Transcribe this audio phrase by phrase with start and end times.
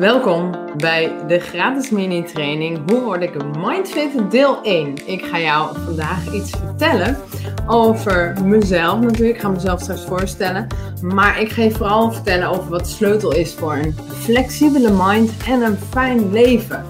[0.00, 5.06] Welkom bij de gratis mini-training Hoe word ik een mindfit deel 1.
[5.06, 7.18] Ik ga jou vandaag iets vertellen
[7.66, 9.34] over mezelf natuurlijk.
[9.34, 10.66] Ik ga mezelf straks voorstellen.
[11.02, 15.30] Maar ik ga je vooral vertellen over wat de sleutel is voor een flexibele mind
[15.46, 16.84] en een fijn leven.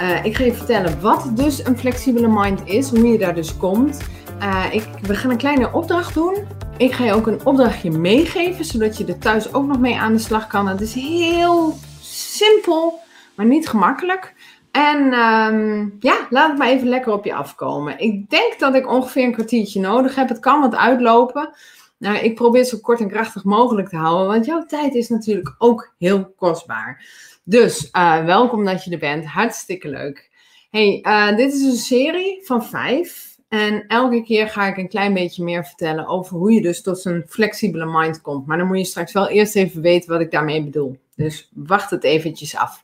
[0.00, 3.56] Uh, ik ga je vertellen wat dus een flexibele mind is, hoe je daar dus
[3.56, 4.00] komt.
[4.42, 6.36] Uh, ik, we gaan een kleine opdracht doen.
[6.76, 10.12] Ik ga je ook een opdrachtje meegeven, zodat je er thuis ook nog mee aan
[10.12, 10.68] de slag kan.
[10.68, 11.74] Het is heel
[12.34, 13.00] simpel,
[13.34, 14.34] maar niet gemakkelijk.
[14.70, 17.98] En um, ja, laat het maar even lekker op je afkomen.
[17.98, 20.28] Ik denk dat ik ongeveer een kwartiertje nodig heb.
[20.28, 21.54] Het kan wat uitlopen.
[21.98, 25.08] Nou, ik probeer het zo kort en krachtig mogelijk te houden, want jouw tijd is
[25.08, 27.04] natuurlijk ook heel kostbaar.
[27.44, 29.26] Dus uh, welkom dat je er bent.
[29.26, 30.30] Hartstikke leuk.
[30.70, 33.33] Hey, uh, dit is een serie van vijf.
[33.54, 37.04] En elke keer ga ik een klein beetje meer vertellen over hoe je dus tot
[37.04, 38.46] een flexibele mind komt.
[38.46, 40.98] Maar dan moet je straks wel eerst even weten wat ik daarmee bedoel.
[41.16, 42.82] Dus wacht het eventjes af.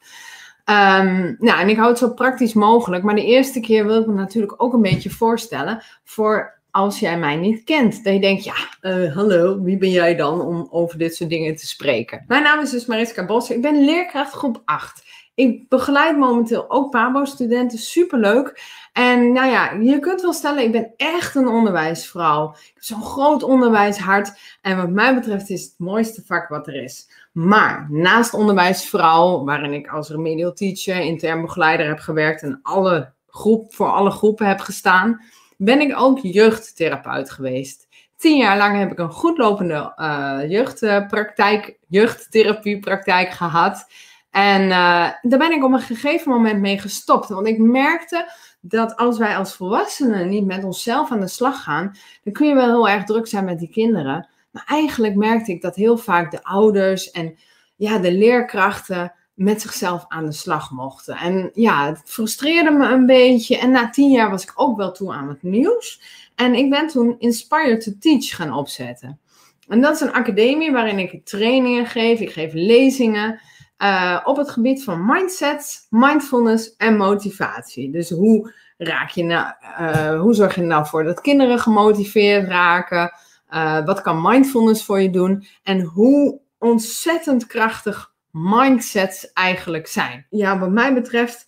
[0.64, 3.02] Um, nou, en ik hou het zo praktisch mogelijk.
[3.02, 7.18] Maar de eerste keer wil ik me natuurlijk ook een beetje voorstellen voor als jij
[7.18, 8.04] mij niet kent.
[8.04, 11.56] Dat je denkt, ja, uh, hallo, wie ben jij dan om over dit soort dingen
[11.56, 12.24] te spreken?
[12.26, 13.50] Mijn naam is dus Mariska Bos.
[13.50, 15.02] Ik ben leerkracht groep 8.
[15.40, 18.62] Ik begeleid momenteel ook PABO-studenten, superleuk.
[18.92, 22.50] En nou ja, je kunt wel stellen, ik ben echt een onderwijsvrouw.
[22.50, 24.38] Ik heb zo'n groot onderwijshart.
[24.60, 27.10] En wat mij betreft is het, mooiste vak wat er is.
[27.32, 33.74] Maar naast onderwijsvrouw, waarin ik als remedial teacher, intern begeleider heb gewerkt en alle groep,
[33.74, 35.22] voor alle groepen heb gestaan,
[35.56, 37.88] ben ik ook jeugdtherapeut geweest.
[38.16, 43.86] Tien jaar lang heb ik een goedlopende uh, jeugdpraktijk, jeugdtherapiepraktijk gehad.
[44.30, 47.28] En uh, daar ben ik op een gegeven moment mee gestopt.
[47.28, 51.96] Want ik merkte dat als wij als volwassenen niet met onszelf aan de slag gaan,
[52.24, 54.28] dan kun je wel heel erg druk zijn met die kinderen.
[54.50, 57.38] Maar eigenlijk merkte ik dat heel vaak de ouders en
[57.76, 61.16] ja, de leerkrachten met zichzelf aan de slag mochten.
[61.16, 63.58] En ja, het frustreerde me een beetje.
[63.58, 66.02] En na tien jaar was ik ook wel toe aan het nieuws.
[66.34, 69.20] En ik ben toen Inspire to Teach gaan opzetten.
[69.68, 72.20] En dat is een academie waarin ik trainingen geef.
[72.20, 73.40] Ik geef lezingen.
[73.82, 77.90] Uh, op het gebied van mindset, mindfulness en motivatie.
[77.90, 83.12] Dus hoe raak je nou, uh, hoe zorg je nou voor dat kinderen gemotiveerd raken?
[83.50, 85.46] Uh, wat kan mindfulness voor je doen?
[85.62, 90.26] En hoe ontzettend krachtig mindsets eigenlijk zijn.
[90.30, 91.46] Ja, wat mij betreft,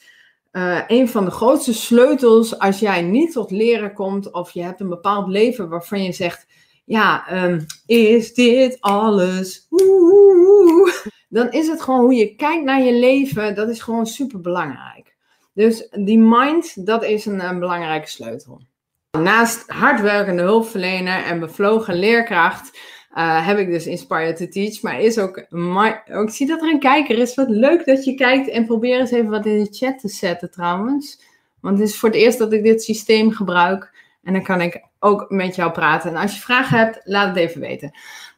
[0.87, 4.89] een van de grootste sleutels als jij niet tot leren komt of je hebt een
[4.89, 6.47] bepaald leven waarvan je zegt,
[6.85, 9.67] ja, um, is dit alles?
[9.71, 10.91] Oeh
[11.33, 15.15] dan is het gewoon hoe je kijkt naar je leven, dat is gewoon super belangrijk.
[15.55, 18.61] Dus die mind, dat is een, een belangrijke sleutel.
[19.19, 22.79] Naast hardwerkende hulpverlener en bevlogen leerkracht
[23.15, 24.83] uh, heb ik dus Inspire to Teach.
[24.83, 25.47] Maar is ook,
[26.11, 27.35] ook, ik zie dat er een kijker is.
[27.35, 30.51] Wat leuk dat je kijkt en probeer eens even wat in de chat te zetten
[30.51, 31.23] trouwens.
[31.61, 33.91] Want het is voor het eerst dat ik dit systeem gebruik.
[34.23, 36.11] En dan kan ik ook met jou praten.
[36.11, 37.91] En als je vragen hebt, laat het even weten.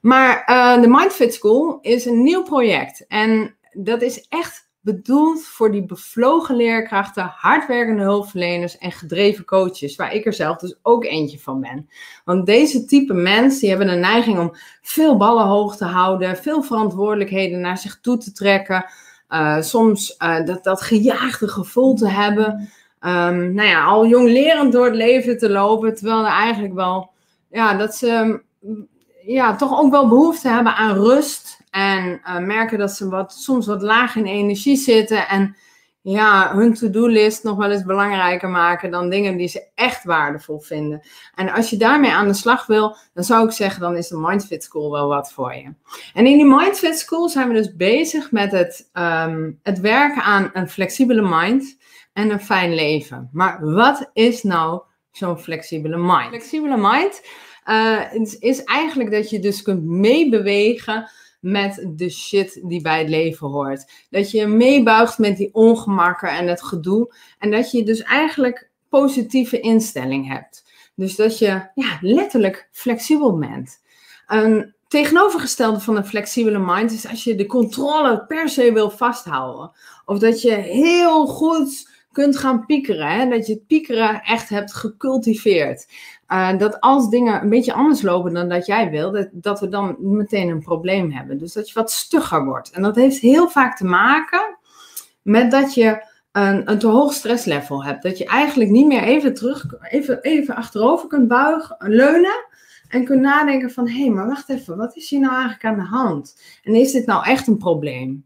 [0.05, 3.07] Maar uh, de Mindfit School is een nieuw project.
[3.07, 10.15] En dat is echt bedoeld voor die bevlogen leerkrachten, hardwerkende hulpverleners en gedreven coaches, waar
[10.15, 11.89] ik er zelf dus ook eentje van ben.
[12.25, 16.63] Want deze type mensen die hebben een neiging om veel ballen hoog te houden, veel
[16.63, 18.85] verantwoordelijkheden naar zich toe te trekken,
[19.29, 22.53] uh, soms uh, dat, dat gejaagde gevoel te hebben
[23.01, 25.95] um, nou ja, al jong lerend door het leven te lopen.
[25.95, 27.11] Terwijl er eigenlijk wel,
[27.51, 28.43] ja, dat ze
[29.27, 31.59] ja, toch ook wel behoefte hebben aan rust.
[31.71, 35.29] En uh, merken dat ze wat, soms wat laag in energie zitten.
[35.29, 35.57] En
[36.01, 41.03] ja, hun to-do-list nog wel eens belangrijker maken dan dingen die ze echt waardevol vinden.
[41.35, 44.19] En als je daarmee aan de slag wil, dan zou ik zeggen, dan is de
[44.19, 45.75] Mindfit School wel wat voor je.
[46.15, 50.51] En in die Mindfit School zijn we dus bezig met het, um, het werken aan
[50.53, 51.77] een flexibele mind
[52.12, 53.29] en een fijn leven.
[53.33, 56.29] Maar wat is nou zo'n flexibele mind?
[56.29, 57.23] Flexibele mind
[58.13, 61.11] is, is eigenlijk dat je dus kunt meebewegen
[61.41, 63.93] met de shit die bij het leven hoort.
[64.11, 67.15] Dat je meebuigt met die ongemakken en het gedoe.
[67.38, 70.65] En dat je dus eigenlijk positieve instelling hebt.
[70.94, 73.83] Dus dat je ja, letterlijk flexibel bent.
[74.27, 79.73] Een tegenovergestelde van een flexibele mind is als je de controle per se wil vasthouden.
[80.05, 83.08] Of dat je heel goed kunt gaan piekeren.
[83.08, 83.28] Hè?
[83.28, 85.87] Dat je het piekeren echt hebt gecultiveerd.
[86.28, 89.69] Uh, dat als dingen een beetje anders lopen dan dat jij wil, dat, dat we
[89.69, 91.38] dan meteen een probleem hebben.
[91.38, 92.70] Dus dat je wat stugger wordt.
[92.70, 94.58] En dat heeft heel vaak te maken
[95.22, 98.02] met dat je een, een te hoog stresslevel hebt.
[98.02, 102.44] Dat je eigenlijk niet meer even terug, even, even achterover kunt buigen, leunen.
[102.88, 105.76] En kunt nadenken van, hé, hey, maar wacht even, wat is hier nou eigenlijk aan
[105.76, 106.40] de hand?
[106.62, 108.25] En is dit nou echt een probleem?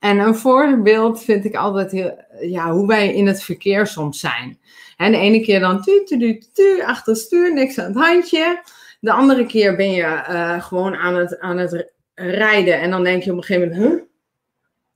[0.00, 4.58] En een voorbeeld vind ik altijd heel, ja, hoe wij in het verkeer soms zijn.
[4.96, 8.62] En de ene keer dan tu, tu, tu, tu, achter stuur, niks aan het handje.
[9.00, 13.22] De andere keer ben je uh, gewoon aan het, aan het rijden en dan denk
[13.22, 14.02] je op een gegeven moment, huh?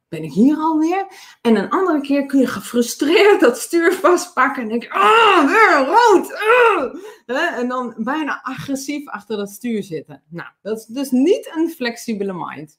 [0.08, 1.06] ben ik hier alweer?
[1.40, 5.86] En een andere keer kun je gefrustreerd dat stuur vastpakken en denk je, ah, weer
[5.86, 6.30] rood.
[6.30, 7.58] Uh.
[7.58, 10.22] En dan bijna agressief achter dat stuur zitten.
[10.28, 12.78] Nou, dat is dus niet een flexibele mind.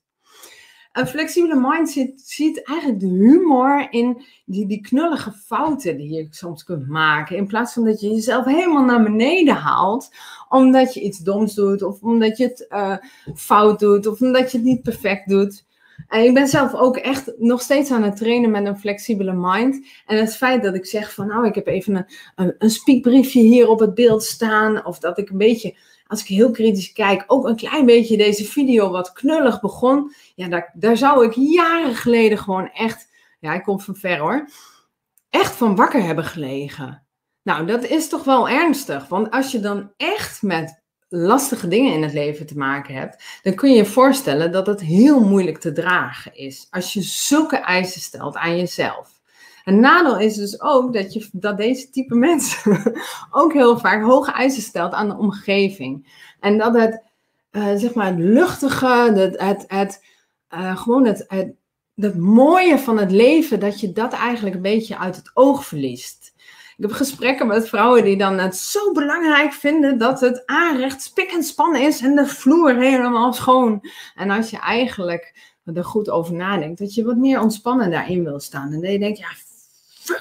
[0.96, 6.64] Een flexibele mind ziet, eigenlijk de humor in die, die knullige fouten die je soms
[6.64, 7.38] kunt maken.
[7.38, 10.10] In plaats van dat je jezelf helemaal naar beneden haalt.
[10.50, 11.84] Omdat je iets doms doet.
[11.84, 12.98] Of omdat je het uh,
[13.36, 14.08] fout doet.
[14.08, 15.66] Of omdat je het niet perfect doet.
[16.08, 19.86] En ik ben zelf ook echt nog steeds aan het trainen met een flexibele mind.
[20.06, 22.06] En het feit dat ik zeg van nou, ik heb even een,
[22.36, 24.86] een, een speakbriefje hier op het beeld staan.
[24.86, 25.76] Of dat ik een beetje,
[26.08, 30.14] als ik heel kritisch kijk, ook een klein beetje deze video wat knullig begon.
[30.36, 33.10] Ja, daar, daar zou ik jaren geleden gewoon echt,
[33.40, 34.50] ja, ik kom van ver hoor,
[35.30, 37.06] echt van wakker hebben gelegen.
[37.44, 39.08] Nou, dat is toch wel ernstig.
[39.08, 43.54] Want als je dan echt met lastige dingen in het leven te maken hebt, dan
[43.54, 46.68] kun je je voorstellen dat het heel moeilijk te dragen is.
[46.70, 49.15] Als je zulke eisen stelt aan jezelf.
[49.66, 52.98] Een nadeel is dus ook dat, je, dat deze type mensen
[53.32, 56.24] ook heel vaak hoge eisen stelt aan de omgeving.
[56.40, 57.02] En dat het,
[57.52, 60.04] uh, zeg maar, het luchtige, het, het,
[60.54, 61.54] uh, gewoon het, het,
[61.96, 66.34] het mooie van het leven, dat je dat eigenlijk een beetje uit het oog verliest.
[66.78, 71.32] Ik heb gesprekken met vrouwen die dan het zo belangrijk vinden dat het aanrecht spik
[71.32, 73.90] en span is en de vloer helemaal schoon.
[74.16, 78.40] En als je eigenlijk er goed over nadenkt, dat je wat meer ontspannen daarin wil
[78.40, 78.72] staan.
[78.72, 79.28] En dat je denkt, ja,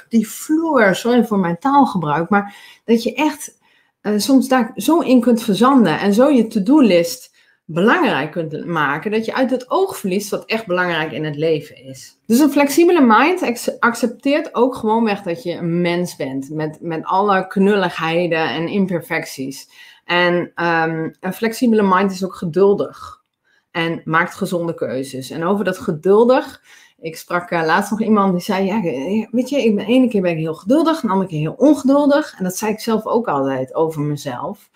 [0.08, 2.54] die vloer, sorry voor mijn taalgebruik, maar
[2.84, 3.58] dat je echt
[4.02, 7.32] uh, soms daar zo in kunt verzanden en zo je to-do-list
[7.66, 11.84] belangrijk kunt maken, dat je uit het oog verliest wat echt belangrijk in het leven
[11.84, 12.18] is.
[12.26, 17.46] Dus een flexibele mind accepteert ook gewoonweg dat je een mens bent, met, met alle
[17.46, 19.68] knulligheden en imperfecties.
[20.04, 23.22] En um, een flexibele mind is ook geduldig
[23.70, 25.30] en maakt gezonde keuzes.
[25.30, 26.62] En over dat geduldig,
[27.04, 28.80] ik sprak uh, laatst nog iemand die zei, ja,
[29.30, 31.54] weet je, ik ben ene keer ben ik heel geduldig, en de andere keer heel
[31.56, 32.34] ongeduldig.
[32.38, 34.70] En dat zei ik zelf ook altijd over mezelf.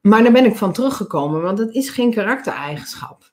[0.00, 3.32] Maar daar ben ik van teruggekomen, want dat is geen karaktereigenschap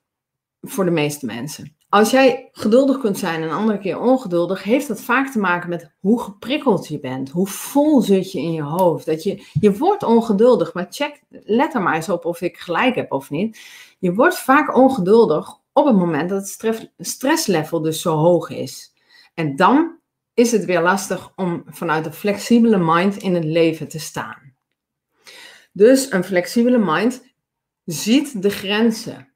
[0.62, 1.76] voor de meeste mensen.
[1.88, 5.68] Als jij geduldig kunt zijn en een andere keer ongeduldig, heeft dat vaak te maken
[5.68, 7.30] met hoe geprikkeld je bent.
[7.30, 9.06] Hoe vol zit je in je hoofd.
[9.06, 12.94] Dat je, je wordt ongeduldig, maar check, let er maar eens op of ik gelijk
[12.94, 13.58] heb of niet.
[13.98, 18.94] Je wordt vaak ongeduldig op het moment dat het stress, stresslevel dus zo hoog is.
[19.34, 19.98] En dan
[20.34, 24.54] is het weer lastig om vanuit een flexibele mind in het leven te staan.
[25.72, 27.34] Dus een flexibele mind
[27.84, 29.28] ziet de grenzen.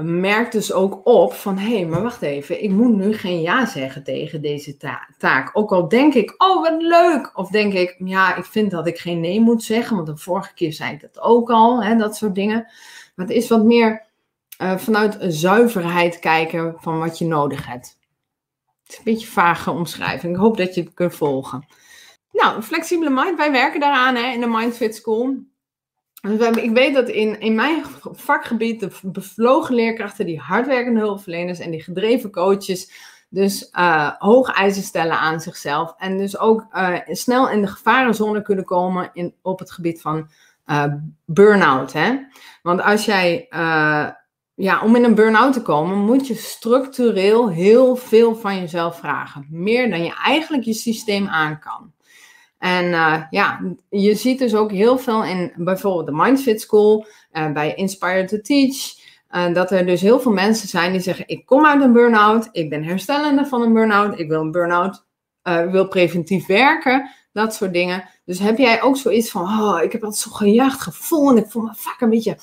[0.00, 3.66] Merkt dus ook op van hé, hey, maar wacht even, ik moet nu geen ja
[3.66, 4.76] zeggen tegen deze
[5.18, 5.50] taak.
[5.52, 7.38] Ook al denk ik, oh wat leuk.
[7.38, 10.54] Of denk ik, ja, ik vind dat ik geen nee moet zeggen, want de vorige
[10.54, 12.66] keer zei ik dat ook al, hè, dat soort dingen.
[13.14, 14.06] Maar het is wat meer
[14.58, 17.98] uh, vanuit zuiverheid kijken van wat je nodig hebt.
[18.82, 20.34] Het is een beetje vage omschrijving.
[20.34, 21.66] Ik hoop dat je het kunt volgen.
[22.32, 25.36] Nou, flexibele mind, wij werken daaraan hè, in de Mindfit School.
[26.22, 31.70] Dus ik weet dat in, in mijn vakgebied de bevlogen leerkrachten, die hardwerkende hulpverleners en
[31.70, 32.90] die gedreven coaches,
[33.28, 35.94] dus uh, hoge eisen stellen aan zichzelf.
[35.98, 40.30] En dus ook uh, snel in de gevarenzone kunnen komen in, op het gebied van
[40.66, 40.84] uh,
[41.24, 41.92] burn-out.
[41.92, 42.18] Hè?
[42.62, 43.46] Want als jij,
[44.54, 49.46] ja, om in een burn-out te komen, moet je structureel heel veel van jezelf vragen.
[49.50, 51.92] Meer dan je eigenlijk je systeem aan kan.
[52.58, 57.52] En uh, ja, je ziet dus ook heel veel in bijvoorbeeld de Mindfit School, uh,
[57.52, 58.94] bij Inspire to Teach,
[59.30, 62.48] uh, dat er dus heel veel mensen zijn die zeggen, ik kom uit een burn-out,
[62.52, 65.04] ik ben herstellende van een burn-out, ik wil een burn-out,
[65.70, 68.08] wil preventief werken, dat soort dingen.
[68.24, 71.50] Dus heb jij ook zoiets van, oh, ik heb altijd zo'n gejaagd gevoel en ik
[71.50, 72.38] voel me vaak een beetje,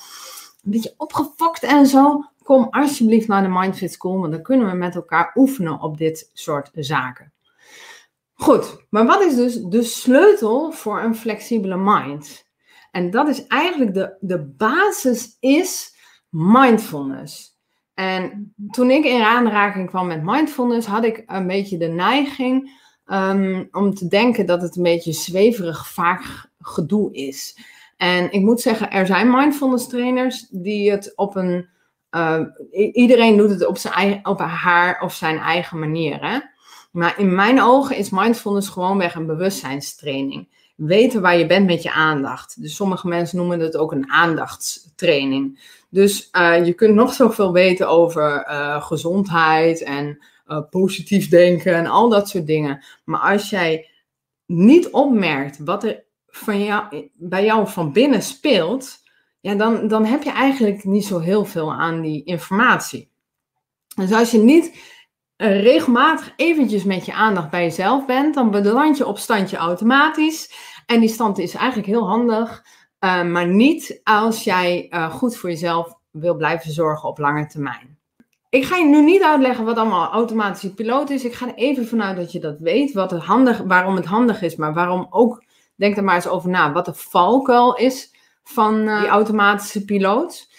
[0.64, 2.24] een beetje opgefokt en zo.
[2.42, 6.30] Kom alsjeblieft naar de Mindfit School, want dan kunnen we met elkaar oefenen op dit
[6.32, 7.32] soort zaken.
[8.32, 12.50] Goed, maar wat is dus de sleutel voor een flexibele mind?
[12.90, 15.94] En dat is eigenlijk de, de basis is
[16.28, 17.58] mindfulness.
[17.94, 23.68] En toen ik in aanraking kwam met mindfulness, had ik een beetje de neiging um,
[23.70, 27.56] om te denken dat het een beetje zweverig, vaag gedoe is.
[28.02, 31.68] En ik moet zeggen, er zijn mindfulness trainers die het op een.
[32.10, 32.40] Uh,
[32.92, 36.20] iedereen doet het op, zijn, op haar of zijn eigen manier.
[36.20, 36.38] Hè?
[36.92, 40.48] Maar in mijn ogen is mindfulness gewoonweg een bewustzijnstraining.
[40.76, 42.60] Weten waar je bent met je aandacht.
[42.60, 45.60] Dus sommige mensen noemen het ook een aandachtstraining.
[45.88, 50.24] Dus uh, je kunt nog zoveel weten over uh, gezondheid en
[50.70, 52.84] positief denken en al dat soort dingen.
[53.04, 53.88] Maar als jij
[54.46, 56.04] niet opmerkt wat er
[56.36, 58.98] van jou, bij jou van binnen speelt,
[59.40, 63.10] ja, dan, dan heb je eigenlijk niet zo heel veel aan die informatie.
[63.94, 64.76] Dus als je niet
[65.36, 70.52] regelmatig eventjes met je aandacht bij jezelf bent, dan beland je op standje automatisch.
[70.86, 72.64] En die stand is eigenlijk heel handig,
[73.00, 77.98] uh, maar niet als jij uh, goed voor jezelf wil blijven zorgen op lange termijn.
[78.48, 81.24] Ik ga je nu niet uitleggen wat allemaal automatische piloot is.
[81.24, 84.42] Ik ga er even vanuit dat je dat weet, wat het handig, waarom het handig
[84.42, 85.44] is, maar waarom ook,
[85.82, 88.10] denk er maar eens over na, wat de valkuil is
[88.42, 90.50] van uh, die automatische piloot.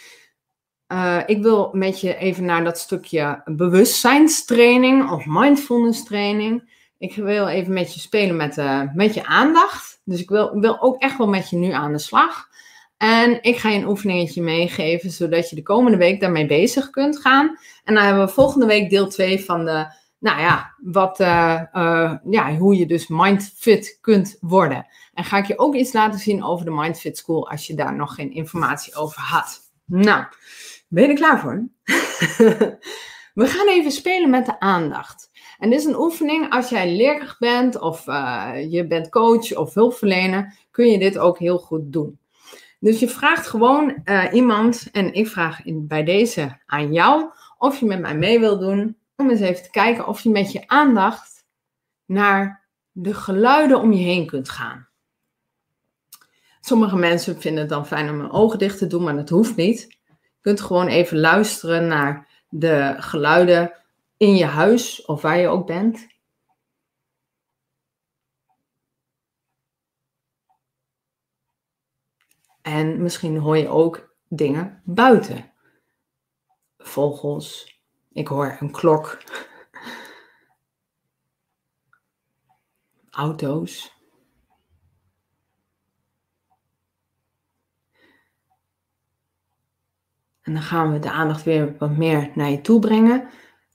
[0.87, 6.71] Uh, ik wil met je even naar dat stukje bewustzijnstraining of mindfulness training.
[6.97, 10.01] Ik wil even met je spelen met, uh, met je aandacht.
[10.05, 12.47] Dus ik wil, wil ook echt wel met je nu aan de slag.
[12.97, 17.19] En ik ga je een oefeningetje meegeven, zodat je de komende week daarmee bezig kunt
[17.19, 17.57] gaan.
[17.83, 19.85] En dan hebben we volgende week deel 2 van de,
[20.23, 24.87] nou ja, wat, uh, uh, ja, hoe je dus mindfit kunt worden.
[25.13, 27.95] En ga ik je ook iets laten zien over de Mindfit School, als je daar
[27.95, 29.59] nog geen informatie over had.
[29.85, 30.25] Nou,
[30.87, 31.67] ben je er klaar voor?
[33.43, 35.31] we gaan even spelen met de aandacht.
[35.57, 39.73] En dit is een oefening, als jij leerkracht bent of uh, je bent coach of
[39.73, 42.19] hulpverlener, kun je dit ook heel goed doen.
[42.79, 47.85] Dus je vraagt gewoon iemand, en ik vraag in, bij deze aan jou, of je
[47.85, 51.45] met mij mee wil doen, om eens even te kijken of je met je aandacht
[52.05, 54.87] naar de geluiden om je heen kunt gaan.
[56.61, 59.55] Sommige mensen vinden het dan fijn om hun ogen dicht te doen, maar dat hoeft
[59.55, 59.97] niet.
[60.07, 63.73] Je kunt gewoon even luisteren naar de geluiden
[64.17, 66.07] in je huis of waar je ook bent.
[72.61, 75.51] En misschien hoor je ook dingen buiten.
[76.77, 77.72] Vogels.
[78.13, 79.23] Ik hoor een klok.
[83.09, 83.91] Auto's.
[90.41, 93.29] En dan gaan we de aandacht weer wat meer naar je toe brengen.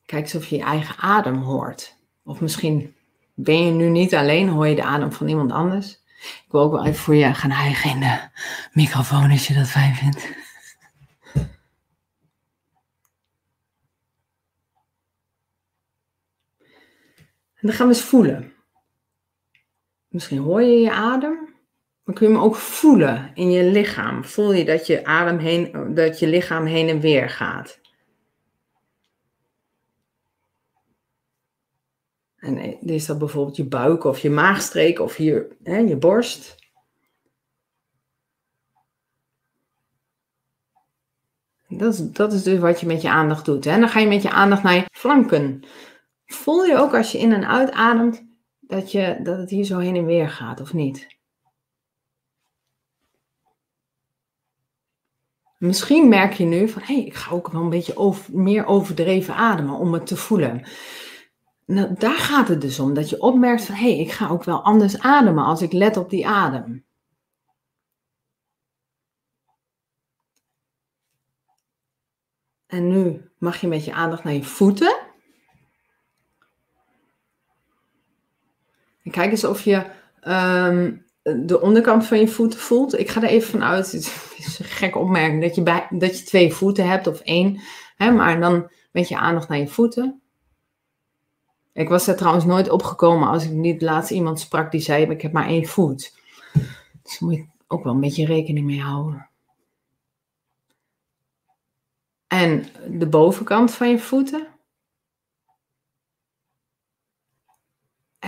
[0.07, 1.97] Kijk eens of je je eigen adem hoort.
[2.25, 2.95] Of misschien
[3.35, 5.93] ben je nu niet alleen, hoor je de adem van iemand anders.
[6.19, 8.21] Ik wil ook wel even voor je gaan hijgen in de
[8.73, 10.38] microfoon als je dat fijn vindt.
[17.69, 18.53] Dan gaan we eens voelen.
[20.09, 21.55] Misschien hoor je je adem,
[22.03, 24.25] maar kun je hem ook voelen in je lichaam.
[24.25, 27.81] Voel je dat je, adem heen, dat je lichaam heen en weer gaat.
[32.37, 36.57] En is dat bijvoorbeeld je buik of je maagstreek of je, hè, je borst.
[41.69, 43.65] Dat is, dat is dus wat je met je aandacht doet.
[43.65, 43.79] Hè?
[43.79, 45.63] Dan ga je met je aandacht naar je flanken.
[46.29, 48.27] Voel je ook als je in en uitademt
[48.61, 51.17] dat, je, dat het hier zo heen en weer gaat, of niet?
[55.59, 58.67] Misschien merk je nu van, hé, hey, ik ga ook wel een beetje over, meer
[58.67, 60.67] overdreven ademen om het te voelen.
[61.65, 62.95] Nou, daar gaat het dus om.
[62.95, 65.97] Dat je opmerkt van, hé, hey, ik ga ook wel anders ademen als ik let
[65.97, 66.85] op die adem.
[72.67, 75.08] En nu mag je met je aandacht naar je voeten.
[79.19, 79.85] Kijk eens of je
[80.27, 82.99] um, de onderkant van je voeten voelt.
[82.99, 86.25] Ik ga er even vanuit, het is een gekke opmerking, dat je, bij, dat je
[86.25, 87.61] twee voeten hebt of één.
[87.97, 90.21] Hè, maar dan met je aandacht naar je voeten.
[91.73, 95.23] Ik was er trouwens nooit opgekomen als ik niet laatst iemand sprak die zei: Ik
[95.23, 96.15] heb maar één voet.
[97.03, 99.29] Dus daar moet je ook wel een beetje rekening mee houden.
[102.27, 104.47] En de bovenkant van je voeten.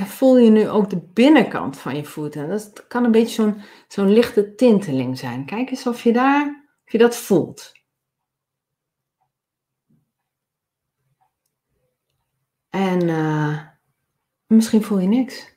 [0.01, 2.49] En voel je nu ook de binnenkant van je voeten.
[2.49, 3.55] Dat kan een beetje
[3.89, 5.45] zo'n lichte tinteling zijn.
[5.45, 7.73] Kijk eens of je daar, of je dat voelt.
[12.71, 13.67] En uh,
[14.47, 15.55] misschien voel je niks.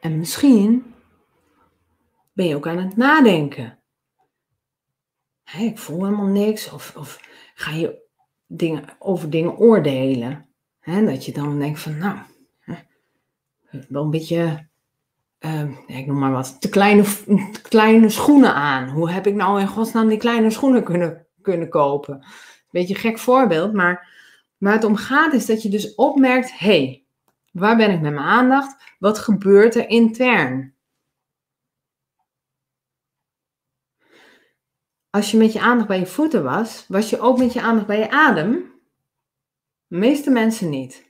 [0.00, 0.94] En misschien
[2.32, 3.78] ben je ook aan het nadenken.
[5.58, 6.72] Ik voel helemaal niks.
[6.72, 7.20] Of, of
[7.54, 8.08] ga je
[8.46, 10.48] dingen, over dingen oordelen.
[10.80, 12.18] Hè, dat je dan denkt van, nou,
[13.88, 14.68] wel een beetje,
[15.40, 17.04] uh, ik noem maar wat, te kleine,
[17.68, 18.88] kleine schoenen aan.
[18.88, 22.26] Hoe heb ik nou in godsnaam die kleine schoenen kunnen, kunnen kopen?
[22.70, 24.16] Beetje een gek voorbeeld, maar
[24.58, 27.04] Waar het om gaat is dat je dus opmerkt, hey,
[27.52, 28.94] waar ben ik met mijn aandacht?
[28.98, 30.76] Wat gebeurt er intern?
[35.10, 37.86] als je met je aandacht bij je voeten was, was je ook met je aandacht
[37.86, 38.52] bij je adem?
[39.86, 41.07] De meeste mensen niet.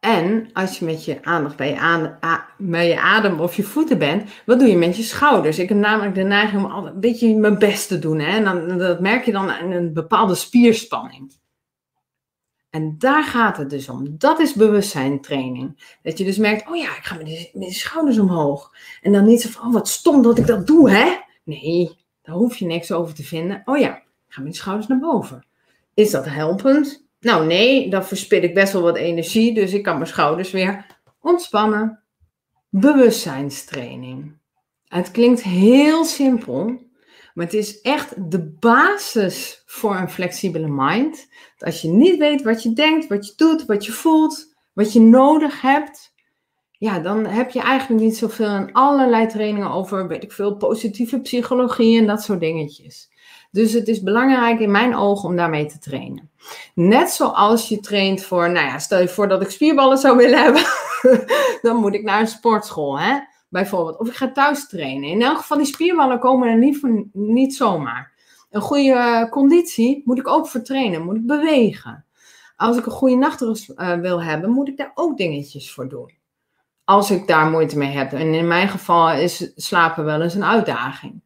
[0.00, 4.30] En als je met je aandacht bij je, adem, je adem of je voeten bent,
[4.46, 5.58] wat doe je met je schouders?
[5.58, 8.18] Ik heb namelijk de neiging om altijd een beetje mijn best te doen.
[8.18, 8.36] Hè?
[8.36, 11.36] En dan, dat merk je dan aan een bepaalde spierspanning.
[12.70, 14.18] En daar gaat het dus om.
[14.18, 15.96] Dat is bewustzijntraining.
[16.02, 18.72] Dat je dus merkt, oh ja, ik ga met de, met de schouders omhoog.
[19.02, 21.16] En dan niet zo van, oh wat stom dat ik dat doe, hè?
[21.44, 23.62] Nee, daar hoef je niks over te vinden.
[23.64, 25.46] Oh ja, ik ga met de schouders naar boven.
[25.94, 27.07] Is dat helpend?
[27.20, 30.86] Nou nee, dan verspil ik best wel wat energie, dus ik kan mijn schouders weer
[31.20, 32.02] ontspannen.
[32.68, 34.36] Bewustzijnstraining.
[34.88, 36.64] Het klinkt heel simpel,
[37.34, 41.28] maar het is echt de basis voor een flexibele mind.
[41.58, 45.00] als je niet weet wat je denkt, wat je doet, wat je voelt, wat je
[45.00, 46.12] nodig hebt,
[46.70, 51.20] ja, dan heb je eigenlijk niet zoveel aan allerlei trainingen over, weet ik veel, positieve
[51.20, 53.10] psychologie en dat soort dingetjes.
[53.50, 56.30] Dus het is belangrijk in mijn ogen om daarmee te trainen.
[56.74, 60.42] Net zoals je traint voor, nou ja, stel je voor dat ik spierballen zou willen
[60.42, 60.62] hebben,
[61.62, 63.18] dan moet ik naar een sportschool, hè?
[63.48, 63.98] bijvoorbeeld.
[63.98, 65.08] Of ik ga thuis trainen.
[65.08, 68.12] In elk geval, die spierballen komen er niet, niet zomaar.
[68.50, 72.04] Een goede conditie moet ik ook voor trainen, moet ik bewegen.
[72.56, 76.16] Als ik een goede nachtrust uh, wil hebben, moet ik daar ook dingetjes voor doen.
[76.84, 78.12] Als ik daar moeite mee heb.
[78.12, 81.20] En in mijn geval is slapen wel eens een uitdaging.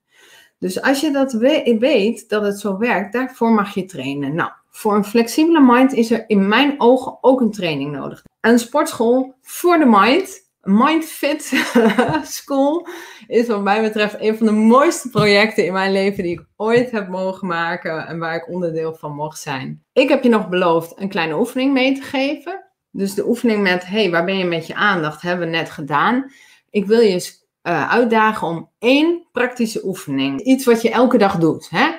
[0.63, 4.35] Dus als je dat weet, dat het zo werkt, daarvoor mag je trainen.
[4.35, 8.23] Nou, voor een flexibele mind is er in mijn ogen ook een training nodig.
[8.41, 11.65] Een sportschool voor de mind, Mindfit
[12.23, 12.87] School,
[13.27, 16.91] is wat mij betreft een van de mooiste projecten in mijn leven die ik ooit
[16.91, 19.83] heb mogen maken en waar ik onderdeel van mocht zijn.
[19.93, 22.65] Ik heb je nog beloofd een kleine oefening mee te geven.
[22.91, 26.33] Dus de oefening met, hey, waar ben je met je aandacht, hebben we net gedaan.
[26.71, 30.41] Ik wil je uh, uitdagen om één praktische oefening.
[30.41, 31.71] Iets wat je elke dag doet.
[31.71, 31.91] Hè?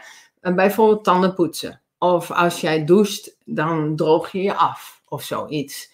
[0.41, 1.82] Uh, bijvoorbeeld tanden poetsen.
[1.98, 5.01] Of als jij doucht, dan droog je je af.
[5.08, 5.91] Of zoiets.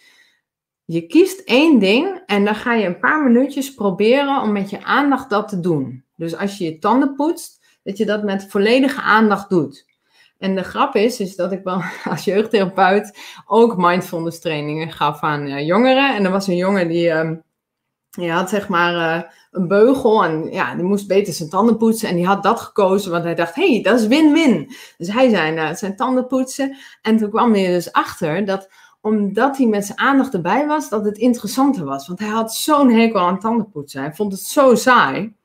[0.85, 4.83] Je kiest één ding en dan ga je een paar minuutjes proberen om met je
[4.83, 6.03] aandacht dat te doen.
[6.15, 9.87] Dus als je je tanden poetst, dat je dat met volledige aandacht doet.
[10.37, 15.47] En de grap is, is dat ik wel als jeugdtherapeut ook mindfulness trainingen gaf aan
[15.47, 16.15] uh, jongeren.
[16.15, 17.31] En er was een jongen die, uh,
[18.19, 22.09] die had zeg maar uh, een beugel en ja, die moest beter zijn tanden poetsen.
[22.09, 24.75] En die had dat gekozen, want hij dacht, hé, hey, dat is win-win.
[24.97, 26.77] Dus hij zei uh, zijn tanden poetsen.
[27.01, 28.69] En toen kwam hij dus achter dat
[29.01, 32.07] omdat hij met zijn aandacht erbij was, dat het interessanter was.
[32.07, 34.01] Want hij had zo'n hekel aan tandenpoetsen.
[34.01, 35.37] Hij vond het zo saai.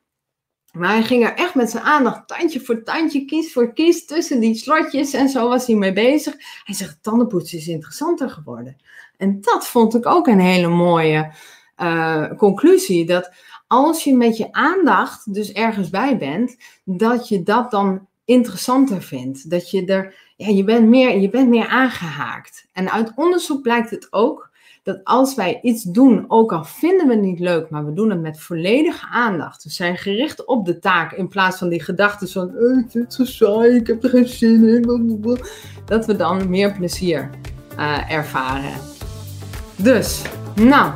[0.71, 4.39] Maar hij ging er echt met zijn aandacht, tandje voor tandje, kies voor kies, tussen
[4.39, 6.35] die slotjes en zo was hij mee bezig.
[6.63, 8.75] Hij zegt, tandenpoetsen is interessanter geworden.
[9.17, 11.31] En dat vond ik ook een hele mooie
[11.77, 13.05] uh, conclusie.
[13.05, 13.31] Dat
[13.67, 19.49] als je met je aandacht dus ergens bij bent, dat je dat dan interessanter vindt.
[19.49, 22.67] Dat je er, ja, je bent meer, je bent meer aangehaakt.
[22.71, 27.13] En uit onderzoek blijkt het ook dat als wij iets doen, ook al vinden we
[27.13, 29.63] het niet leuk, maar we doen het met volledige aandacht.
[29.63, 33.25] We zijn gericht op de taak in plaats van die gedachten van, oh, het zo
[33.25, 35.39] saai, ik heb er geen zin in.
[35.85, 37.29] Dat we dan meer plezier
[37.77, 38.79] uh, ervaren.
[39.75, 40.21] Dus,
[40.55, 40.93] nou,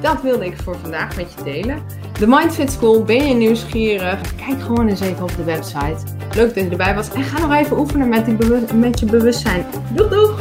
[0.00, 1.82] dat wilde ik voor vandaag met je delen.
[2.18, 4.20] De Mindfit School, ben je nieuwsgierig?
[4.46, 5.96] Kijk gewoon eens even op de website.
[6.34, 7.12] Leuk dat je erbij was.
[7.12, 9.66] En ga nog even oefenen met, met je bewustzijn.
[9.94, 10.40] Doeg doeg!